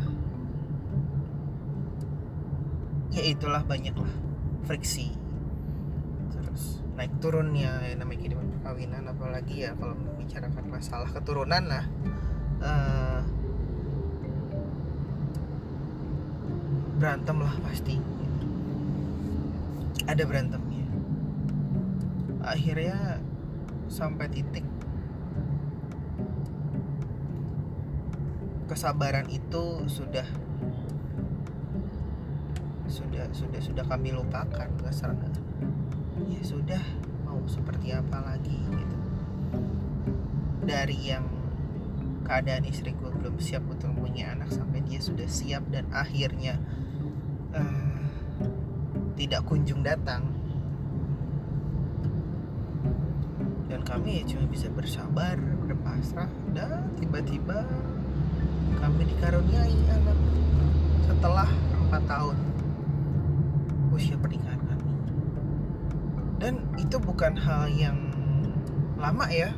ya 3.17 3.23
itulah 3.25 3.65
banyaklah 3.65 4.13
friksi. 4.69 5.17
Terus 6.33 6.85
naik 6.97 7.17
turunnya 7.21 7.81
yang 7.89 8.05
namanya 8.05 8.21
kehidupan 8.21 8.49
perkawinan 8.61 9.09
apalagi 9.09 9.65
ya 9.65 9.73
kalau 9.77 9.97
membicarakan 9.97 10.65
masalah 10.69 11.09
keturunan 11.09 11.65
lah 11.65 11.85
eh, 12.61 13.21
berantem 17.01 17.37
lah 17.41 17.55
pasti. 17.65 17.97
Ada 20.07 20.23
berantemnya. 20.23 20.87
Akhirnya 22.47 23.19
sampai 23.91 24.31
titik 24.31 24.63
kesabaran 28.77 29.25
itu 29.33 29.89
sudah 29.89 30.29
sudah 32.85 33.25
sudah 33.33 33.61
sudah 33.65 33.85
kami 33.89 34.13
lupakan 34.13 34.69
karena 34.69 34.93
ya 36.29 36.45
sudah 36.45 36.85
mau 37.25 37.41
seperti 37.49 37.97
apa 37.97 38.21
lagi 38.21 38.53
gitu. 38.53 38.97
Dari 40.69 41.09
yang 41.09 41.25
keadaan 42.29 42.69
istriku 42.69 43.09
belum 43.17 43.41
siap 43.41 43.65
untuk 43.65 43.97
punya 43.97 44.37
anak 44.37 44.53
sampai 44.53 44.85
dia 44.85 45.01
sudah 45.01 45.25
siap 45.25 45.65
dan 45.73 45.89
akhirnya 45.89 46.61
eh, 47.57 47.97
tidak 49.17 49.49
kunjung 49.49 49.81
datang. 49.89 50.29
Dan 53.73 53.81
kami 53.89 54.21
ya 54.21 54.37
cuma 54.37 54.45
bisa 54.53 54.69
bersabar 54.69 55.41
berpasrah 55.65 56.29
dan 56.53 56.93
tiba-tiba 57.01 57.65
kami 58.75 59.03
dikaruniai 59.07 59.79
anak 59.91 60.19
setelah 61.07 61.49
empat 61.75 62.03
tahun 62.11 62.37
usia 63.95 64.19
pernikahan 64.19 64.61
kami. 64.67 64.91
Dan 66.37 66.55
itu 66.77 66.97
bukan 67.01 67.39
hal 67.39 67.71
yang 67.73 67.97
lama 69.01 69.27
ya. 69.33 69.55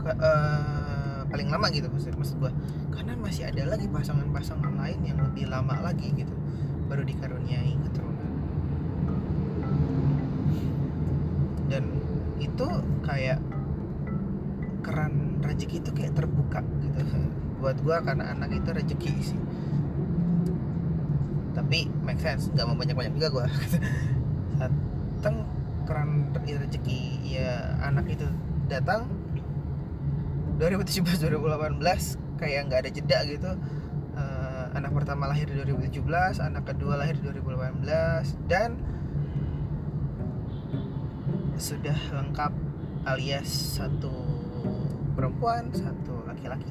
Ke- 0.00 0.18
eh, 0.18 1.20
paling 1.28 1.48
lama 1.52 1.66
gitu 1.72 1.88
maksud, 1.90 2.16
maksud 2.16 2.36
gua. 2.40 2.52
Karena 2.92 3.18
masih 3.18 3.48
ada 3.48 3.68
lagi 3.68 3.86
pasangan-pasangan 3.88 4.72
lain 4.76 5.00
yang 5.04 5.18
lebih 5.20 5.48
lama 5.48 5.78
lagi 5.80 6.12
gitu 6.16 6.32
baru 6.86 7.02
dikaruniai 7.08 7.72
keturunan. 7.88 8.32
Dan 11.68 11.84
itu 12.40 12.68
kayak 13.06 13.40
keran 14.82 15.40
rezeki 15.40 15.80
itu 15.80 15.90
kayak 15.94 16.12
terbuka 16.18 16.60
gitu 16.82 17.00
buat 17.62 17.78
gua 17.86 18.02
karena 18.02 18.34
anak 18.34 18.50
itu 18.50 18.68
rezeki 18.74 19.12
sih. 19.22 19.40
Tapi 21.54 21.86
make 22.02 22.18
sense 22.18 22.50
nggak 22.50 22.66
mau 22.66 22.74
banyak 22.74 22.98
banyak 22.98 23.14
juga 23.14 23.28
gua. 23.30 23.46
Datang 24.60 25.46
keran 25.86 26.34
rezeki 26.42 27.22
ya 27.22 27.78
anak 27.86 28.10
itu 28.10 28.26
datang. 28.66 29.06
2017 30.58 31.06
2018 31.30 31.78
kayak 32.38 32.60
nggak 32.66 32.80
ada 32.82 32.90
jeda 32.90 33.18
gitu. 33.30 33.52
Eh, 34.12 34.64
anak 34.76 34.92
pertama 34.92 35.24
lahir 35.24 35.48
di 35.48 35.56
2017 35.56 36.36
anak 36.36 36.68
kedua 36.68 37.00
lahir 37.00 37.16
di 37.16 37.24
2018 37.32 38.36
dan 38.44 38.76
sudah 41.56 41.96
lengkap 42.12 42.52
alias 43.08 43.48
satu 43.80 44.12
perempuan 45.16 45.72
satu 45.72 46.28
laki-laki 46.28 46.68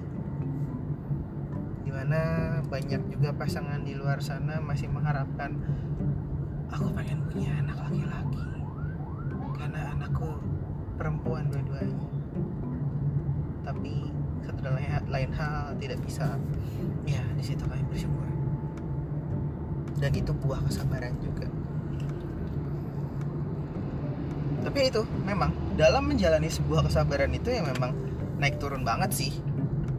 di 1.91 1.99
mana 1.99 2.23
banyak 2.71 3.03
juga 3.11 3.35
pasangan 3.35 3.83
di 3.83 3.99
luar 3.99 4.23
sana 4.23 4.63
masih 4.63 4.87
mengharapkan 4.87 5.59
aku 6.71 6.87
pengen 6.95 7.19
punya 7.27 7.51
anak 7.59 7.75
laki-laki 7.83 8.47
karena 9.59 9.91
anakku 9.91 10.39
perempuan 10.95 11.51
dua-duanya. 11.51 12.07
Tapi 13.67 14.07
setelah 14.39 14.79
dan 14.79 15.03
lain, 15.11 15.35
hal 15.35 15.75
tidak 15.83 15.99
bisa 15.99 16.39
ya 17.03 17.19
di 17.35 17.43
situ 17.43 17.59
kalian 17.67 17.83
bersyukur. 17.91 18.23
Dan 19.99 20.15
itu 20.15 20.31
buah 20.31 20.63
kesabaran 20.63 21.11
juga. 21.19 21.51
Tapi 24.63 24.79
itu 24.87 25.03
memang 25.27 25.51
dalam 25.75 26.07
menjalani 26.07 26.47
sebuah 26.47 26.87
kesabaran 26.87 27.35
itu 27.35 27.51
ya 27.51 27.67
memang 27.67 27.91
naik 28.39 28.63
turun 28.63 28.87
banget 28.87 29.11
sih. 29.11 29.43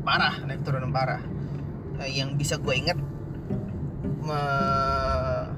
Parah 0.00 0.40
naik 0.48 0.64
turun 0.64 0.88
parah 0.88 1.41
yang 2.08 2.34
bisa 2.38 2.58
gue 2.58 2.74
inget 2.74 2.98
me- 4.22 5.48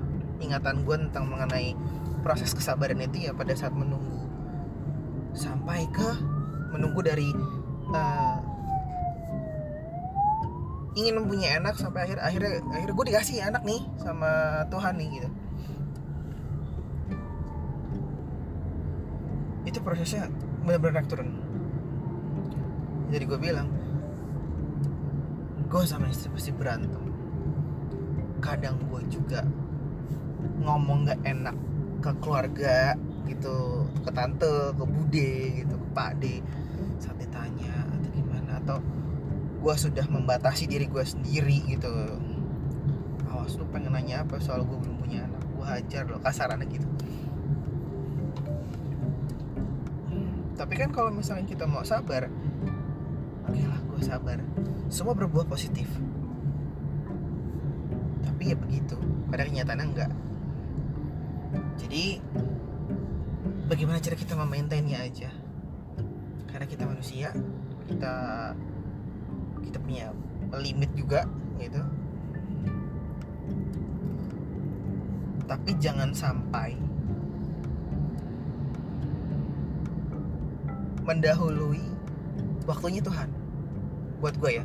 ingatan 0.41 0.85
gue 0.85 0.97
tentang 1.09 1.25
mengenai 1.29 1.73
proses 2.25 2.53
kesabaran 2.53 3.01
itu 3.01 3.29
ya 3.29 3.33
pada 3.37 3.53
saat 3.57 3.73
menunggu. 3.73 4.25
Sampai 5.37 5.89
ke 5.91 6.09
menunggu 6.73 7.01
dari 7.05 7.29
eh, 7.93 8.37
ingin 10.95 11.19
mempunyai 11.19 11.59
anak 11.59 11.75
sampai 11.75 12.07
akhir 12.07 12.19
akhirnya 12.23 12.63
akhirnya 12.71 12.95
gue 12.95 13.07
dikasih 13.11 13.43
anak 13.43 13.63
nih 13.67 13.83
sama 13.99 14.63
Tuhan 14.71 14.95
nih 14.97 15.09
gitu. 15.21 15.29
Itu 19.65 19.79
prosesnya 19.83 20.29
benar-benar 20.65 21.03
naik 21.03 21.09
turun. 21.11 21.31
Jadi 23.13 23.25
gue 23.29 23.39
bilang 23.39 23.69
gue 25.68 25.83
sama 25.88 26.07
istri 26.11 26.31
pasti 26.31 26.50
berantem. 26.55 27.03
Kadang 28.38 28.77
gue 28.88 29.03
juga 29.09 29.42
ngomong 30.61 31.09
gak 31.09 31.20
enak 31.24 31.57
ke 32.05 32.11
keluarga 32.20 32.92
gitu 33.24 33.88
ke 34.05 34.11
tante 34.12 34.77
ke 34.77 34.85
bude 34.85 35.33
gitu 35.64 35.74
ke 35.81 35.88
pak 35.96 36.20
de 36.20 36.44
saat 37.00 37.16
ditanya 37.16 37.88
atau 37.90 38.09
gimana? 38.12 38.61
Atau 38.61 38.79
gue 39.64 39.74
sudah 39.74 40.07
membatasi 40.09 40.68
diri 40.68 40.87
gue 40.87 41.05
sendiri 41.05 41.64
gitu. 41.66 41.92
Awas 43.33 43.57
lu 43.57 43.64
pengen 43.72 43.96
nanya 43.96 44.22
apa? 44.22 44.38
Soal 44.38 44.62
gue 44.62 44.77
belum 44.77 45.00
punya 45.00 45.24
anak. 45.24 45.42
Gue 45.57 45.64
hajar 45.64 46.05
lo 46.07 46.20
kasarannya 46.20 46.68
gitu. 46.68 46.88
Tapi 50.55 50.74
kan 50.79 50.94
kalau 50.94 51.11
misalnya 51.11 51.44
kita 51.50 51.66
mau 51.66 51.83
sabar 51.83 52.31
oke 53.44 53.62
lah 53.68 53.84
sabar. 54.05 54.38
Semua 54.93 55.17
berbuah 55.17 55.49
positif. 55.49 55.88
Tapi 58.21 58.53
ya 58.53 58.57
begitu 58.61 59.01
pada 59.33 59.49
kenyataannya 59.49 59.87
enggak. 59.88 60.12
Jadi 61.81 62.21
bagaimana 63.73 64.05
cara 64.05 64.17
kita 64.21 64.37
memaintainnya 64.37 65.01
aja? 65.01 65.33
Karena 66.53 66.67
kita 66.69 66.85
manusia 66.85 67.33
kita 67.88 68.14
kita 69.64 69.79
punya 69.81 70.12
limit 70.61 70.93
juga 70.93 71.25
gitu. 71.57 71.81
Tapi 75.45 75.71
jangan 75.81 76.12
sampai 76.12 76.77
mendahului 81.05 81.85
waktunya 82.64 83.05
Tuhan 83.05 83.44
buat 84.25 84.41
gue 84.41 84.51
ya 84.57 84.65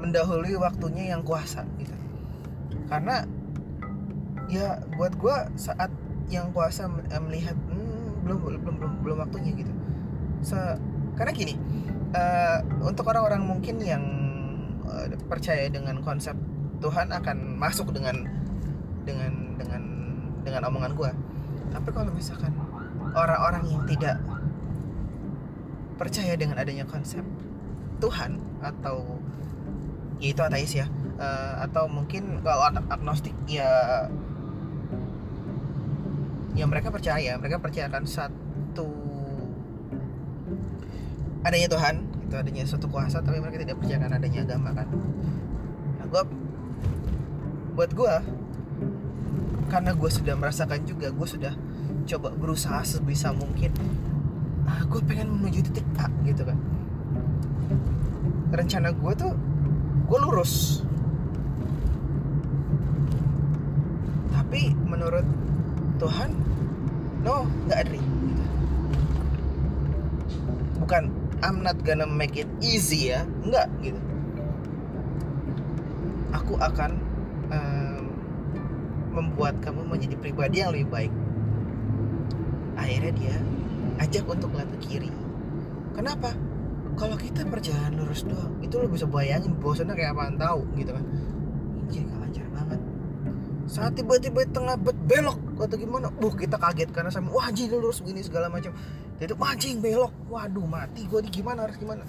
mendahului 0.00 0.56
waktunya 0.56 1.12
yang 1.12 1.20
kuasa 1.20 1.68
gitu. 1.76 1.92
Karena 2.88 3.28
ya 4.48 4.80
buat 4.96 5.12
gue 5.20 5.36
saat 5.60 5.92
yang 6.32 6.48
kuasa 6.56 6.88
eh, 7.12 7.20
melihat 7.20 7.56
hmm, 7.68 8.24
belum 8.24 8.38
belum 8.40 8.74
belum 8.80 8.92
belum 9.04 9.16
waktunya 9.28 9.52
gitu. 9.60 9.72
Se- 10.40 10.80
karena 11.20 11.36
gini 11.36 11.54
eh, 12.16 12.58
untuk 12.80 13.04
orang-orang 13.12 13.44
mungkin 13.44 13.76
yang 13.84 14.04
eh, 14.88 15.12
percaya 15.28 15.68
dengan 15.68 16.00
konsep 16.00 16.32
Tuhan 16.80 17.12
akan 17.12 17.60
masuk 17.60 17.92
dengan 17.92 18.24
dengan 19.04 19.56
dengan 19.60 19.82
dengan 20.44 20.62
omongan 20.68 20.92
gue 20.96 21.10
tapi 21.72 21.88
kalau 21.90 22.10
misalkan 22.14 22.52
orang-orang 23.14 23.64
yang 23.66 23.82
tidak 23.88 24.16
percaya 25.98 26.34
dengan 26.34 26.58
adanya 26.58 26.84
konsep 26.86 27.22
Tuhan 28.02 28.38
atau 28.64 29.20
ya 30.18 30.32
itu 30.32 30.40
ateis 30.40 30.72
ya. 30.72 30.86
Eh, 31.20 31.52
atau 31.68 31.86
mungkin 31.86 32.40
kalau 32.42 32.66
ag- 32.66 32.88
agnostik 32.90 33.36
ya 33.46 33.68
ya 36.54 36.64
mereka 36.70 36.90
percaya 36.90 37.34
mereka 37.38 37.58
percayakan 37.58 38.06
satu 38.06 38.88
adanya 41.44 41.68
Tuhan 41.68 41.94
itu 42.24 42.34
adanya 42.34 42.62
suatu 42.64 42.88
kuasa 42.88 43.20
tapi 43.20 43.38
mereka 43.38 43.60
tidak 43.62 43.76
percayakan 43.78 44.10
adanya 44.16 44.40
agama 44.48 44.70
kan. 44.72 44.88
Nah 46.00 46.06
gue 46.08 46.22
buat 47.74 47.90
gue 47.90 48.14
karena 49.68 49.90
gue 49.92 50.10
sudah 50.10 50.34
merasakan 50.38 50.80
juga 50.86 51.10
gue 51.10 51.26
sudah 51.26 51.52
coba 52.06 52.28
berusaha 52.36 52.80
sebisa 52.86 53.34
mungkin 53.34 53.74
ah 54.64 54.80
gue 54.86 55.00
pengen 55.04 55.28
menuju 55.34 55.66
titik 55.68 55.84
A 55.98 56.06
gitu 56.22 56.46
kan 56.46 56.56
rencana 58.54 58.94
gue 58.94 59.12
tuh 59.18 59.32
gue 60.06 60.18
lurus. 60.22 60.84
Tapi 64.30 64.70
menurut 64.86 65.26
Tuhan 65.98 66.30
no 67.24 67.48
nggak 67.66 67.78
adri 67.88 67.98
gitu. 67.98 68.44
bukan 70.84 71.08
I'm 71.40 71.64
not 71.64 71.80
gonna 71.82 72.04
make 72.04 72.36
it 72.36 72.48
easy 72.60 73.10
ya 73.10 73.26
nggak 73.44 73.66
gitu. 73.82 74.00
Aku 76.32 76.60
akan 76.60 76.90
em, 77.50 78.04
membuat 79.12 79.58
kamu 79.64 79.86
menjadi 79.88 80.16
pribadi 80.20 80.60
yang 80.60 80.72
lebih 80.76 80.88
baik. 80.92 81.12
Akhirnya 82.76 83.12
dia 83.16 83.36
ajak 84.02 84.24
untuk 84.28 84.52
lihat 84.52 84.68
ke 84.76 84.78
kiri. 84.84 85.10
Kenapa 85.94 86.36
kalau 86.94 87.18
kita 87.18 87.42
perjalanan 87.46 87.98
lurus 87.98 88.22
doang 88.22 88.54
itu 88.62 88.74
lo 88.78 88.86
bisa 88.86 89.04
bayangin 89.04 89.54
bosannya 89.58 89.94
kayak 89.98 90.14
apaan 90.14 90.38
tahu 90.38 90.62
gitu 90.78 90.94
kan. 90.94 91.04
Anjir 91.84 92.06
lancar 92.06 92.46
banget. 92.54 92.80
Saat 93.66 93.92
tiba-tiba 93.98 94.46
tengah 94.48 94.78
bet 94.78 94.96
belok 95.04 95.38
atau 95.58 95.76
gimana 95.76 96.08
buh 96.14 96.34
kita 96.34 96.56
kaget 96.58 96.90
karena 96.94 97.10
sama 97.10 97.34
wah 97.34 97.50
ini 97.50 97.66
lurus 97.70 97.98
begini 98.00 98.22
segala 98.22 98.46
macam. 98.46 98.70
Itu 99.18 99.34
wah 99.36 99.52
anjing 99.52 99.82
belok. 99.82 100.14
Waduh 100.30 100.66
mati 100.66 101.06
gue 101.06 101.20
di 101.26 101.30
gimana 101.30 101.66
harus 101.66 101.76
gimana? 101.76 102.06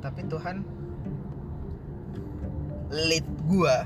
Tapi 0.00 0.20
Tuhan 0.28 0.64
lead 2.90 3.26
gua 3.50 3.84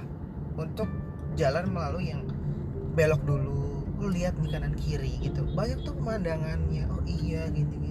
untuk 0.60 0.88
jalan 1.34 1.72
melalui 1.72 2.12
yang 2.12 2.22
belok 2.94 3.22
dulu. 3.26 3.82
Lu 4.00 4.08
lihat 4.08 4.36
di 4.40 4.48
kanan 4.48 4.76
kiri 4.78 5.20
gitu. 5.20 5.44
Banyak 5.52 5.84
tuh 5.84 5.92
pemandangannya. 5.96 6.88
Oh 6.88 7.02
iya 7.04 7.48
gini, 7.50 7.68
gini. 7.68 7.88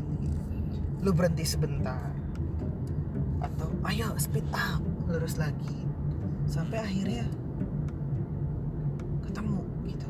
lu 1.00 1.16
berhenti 1.16 1.48
sebentar 1.48 2.19
atau 3.40 3.68
ayo 3.92 4.14
speed 4.20 4.46
up. 4.52 4.84
Lurus 5.10 5.40
lagi. 5.42 5.78
Sampai 6.46 6.82
akhirnya 6.82 7.26
ketemu 9.26 9.62
gitu. 9.90 10.08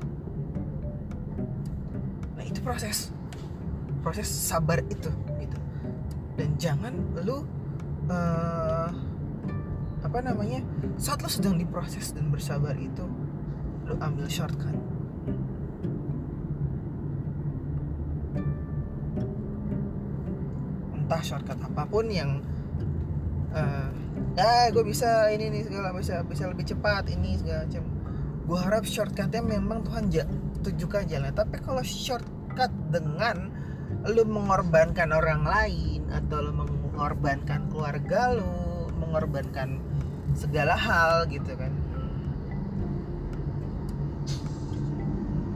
Nah 2.36 2.44
itu 2.44 2.60
proses. 2.60 3.14
Proses 4.04 4.28
sabar 4.28 4.80
itu 4.88 5.12
gitu. 5.40 5.58
Dan 6.40 6.56
jangan 6.56 6.94
lu 7.24 7.44
eh, 8.08 8.90
apa 10.00 10.20
namanya 10.24 10.64
saat 10.96 11.20
lu 11.22 11.30
sedang 11.30 11.60
diproses 11.60 12.16
dan 12.16 12.32
bersabar 12.32 12.74
itu 12.80 13.04
lu 13.86 13.96
ambil 14.00 14.26
shortcut. 14.32 14.76
Entah 20.96 21.22
shortcut 21.26 21.60
apa 21.60 21.84
pun 21.90 22.06
yang 22.08 22.40
eh 23.50 23.88
ah 24.40 24.68
gue 24.72 24.84
bisa 24.86 25.28
ini 25.34 25.50
nih 25.52 25.68
segala 25.68 25.92
bisa 25.92 26.22
bisa 26.24 26.48
lebih 26.48 26.66
cepat 26.70 27.10
ini 27.10 27.40
segala 27.40 27.66
macam. 27.66 27.84
Gue 28.50 28.58
harap 28.58 28.84
shortcutnya 28.86 29.42
memang 29.46 29.86
Tuhan 29.86 30.10
ja, 30.10 30.26
tunjukkan 30.66 31.06
jalan. 31.06 31.32
Tapi 31.34 31.56
kalau 31.62 31.84
shortcut 31.86 32.72
dengan 32.90 33.54
lu 34.10 34.24
mengorbankan 34.26 35.12
orang 35.12 35.44
lain 35.46 36.08
atau 36.10 36.40
lu 36.46 36.54
mengorbankan 36.56 37.68
keluarga 37.70 38.34
lu 38.38 38.50
mengorbankan 38.98 39.82
segala 40.34 40.74
hal 40.74 41.30
gitu 41.30 41.54
kan. 41.58 41.74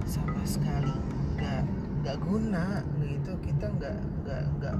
Sama 0.05 0.43
sekali 0.45 0.93
nggak 1.39 1.63
nggak 2.03 2.17
guna 2.21 2.83
gitu. 3.01 3.31
Kita 3.41 3.65
nggak 3.73 3.97
nggak 4.21 4.43
nggak 4.59 4.77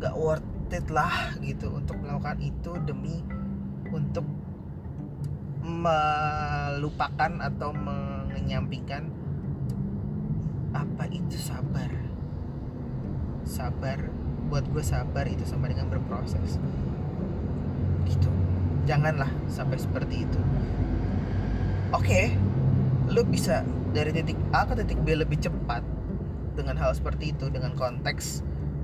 nggak 0.00 0.14
worth 0.18 0.51
it 0.72 0.88
lah 0.88 1.36
gitu 1.44 1.68
untuk 1.72 2.00
melakukan 2.00 2.40
itu 2.40 2.72
demi 2.88 3.20
untuk 3.92 4.24
melupakan 5.62 7.32
atau 7.44 7.70
menyampingkan 7.76 9.08
apa 10.72 11.04
itu 11.12 11.36
sabar. 11.36 11.92
Sabar 13.44 13.98
buat 14.48 14.64
gue 14.68 14.84
sabar 14.84 15.28
itu 15.28 15.44
sama 15.44 15.68
dengan 15.68 15.92
berproses. 15.92 16.58
Gitu. 18.08 18.30
Janganlah 18.88 19.30
sampai 19.46 19.78
seperti 19.78 20.24
itu. 20.26 20.40
Oke 21.92 22.32
lu 23.12 23.22
bisa 23.28 23.60
dari 23.92 24.08
titik 24.14 24.38
A 24.56 24.64
ke 24.64 24.72
titik 24.80 24.96
B 25.04 25.12
lebih 25.12 25.36
cepat 25.36 25.84
dengan 26.56 26.80
hal 26.80 26.96
seperti 26.96 27.36
itu 27.36 27.52
dengan 27.52 27.76
konteks 27.76 28.40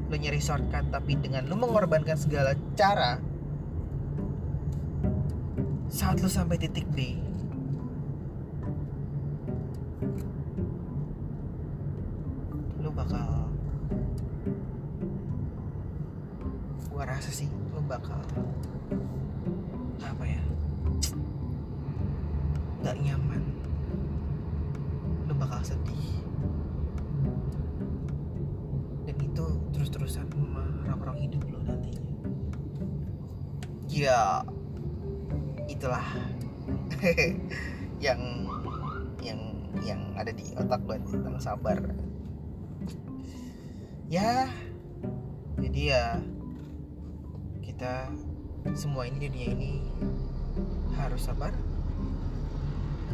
lu 0.09 0.17
nyari 0.17 0.41
shortcut 0.41 0.89
tapi 0.89 1.21
dengan 1.21 1.45
lu 1.45 1.57
mengorbankan 1.61 2.17
segala 2.17 2.57
cara 2.73 3.21
saat 5.89 6.21
lu 6.21 6.29
sampai 6.29 6.57
titik 6.61 6.89
B 6.93 7.17
yang 38.07 38.21
yang 39.23 39.41
yang 39.85 40.01
ada 40.19 40.33
di 40.33 40.45
otak 40.57 40.81
gue 40.85 40.97
tentang 41.09 41.37
sabar. 41.41 41.79
Ya 44.09 44.49
jadi 45.61 45.81
ya 45.93 46.05
kita 47.61 48.13
semua 48.75 49.07
ini 49.07 49.29
dunia 49.29 49.49
ini 49.53 49.73
harus 50.99 51.29
sabar 51.29 51.55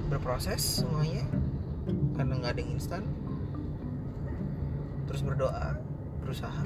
berproses 0.08 0.84
semuanya 0.84 1.24
karena 2.14 2.32
nggak 2.40 2.52
ada 2.58 2.60
yang 2.62 2.72
instan. 2.76 3.02
Terus 5.10 5.22
berdoa 5.22 5.78
berusaha. 6.24 6.64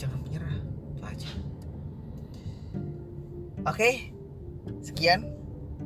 Jangan 0.00 0.18
menyerah 0.24 0.56
itu 0.96 1.02
aja. 1.04 1.30
Oke 3.62 4.10
sekian 4.82 5.31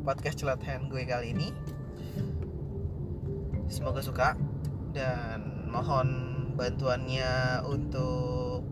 podcast 0.07 0.38
celotehan 0.38 0.87
gue 0.87 1.03
kali 1.03 1.35
ini. 1.35 1.51
Semoga 3.66 3.99
suka 3.99 4.38
dan 4.95 5.66
mohon 5.66 6.09
bantuannya 6.55 7.66
untuk 7.66 8.62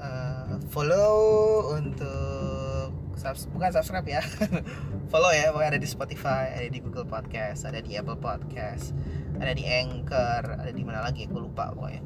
uh, 0.00 0.56
follow 0.72 1.76
untuk 1.76 2.96
subs 3.20 3.52
bukan 3.52 3.70
subscribe 3.76 4.08
ya. 4.08 4.24
Follow 5.12 5.28
ya 5.28 5.52
pokoknya 5.52 5.76
ada 5.76 5.80
di 5.84 5.84
Spotify 5.84 6.56
ada 6.56 6.72
di 6.72 6.80
Google 6.80 7.04
Podcast 7.04 7.68
ada 7.68 7.84
di 7.84 7.92
Apple 8.00 8.16
Podcast 8.16 8.96
ada 9.36 9.52
di 9.52 9.68
Anchor 9.68 10.56
ada 10.56 10.72
di 10.72 10.80
mana 10.80 11.04
lagi 11.04 11.28
aku 11.28 11.36
lupa 11.44 11.76
pokoknya. 11.76 12.02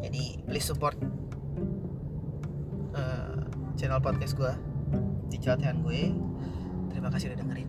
Jadi 0.00 0.40
please 0.48 0.64
support 0.64 0.96
uh, 2.96 3.44
channel 3.76 4.00
podcast 4.00 4.32
gue 4.32 4.75
di 5.36 5.44
celotehan 5.44 5.84
gue. 5.84 6.02
Terima 6.88 7.12
kasih 7.12 7.28
udah 7.28 7.38
dengerin. 7.44 7.68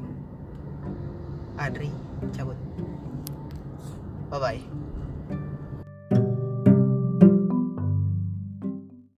Adri 1.59 1.91
cabut. 2.31 2.55
Bye 4.31 4.39
bye 4.39 4.86